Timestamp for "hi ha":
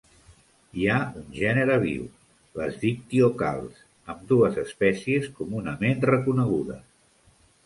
0.77-0.95